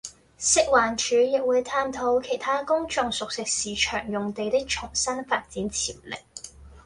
[0.39, 6.15] 食環署亦會探討其他公眾熟食市場用地的重新發展潛力